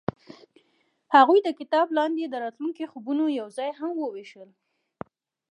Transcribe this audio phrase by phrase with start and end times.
[1.15, 4.49] هغوی د کتاب لاندې د راتلونکي خوبونه یوځای هم وویشل.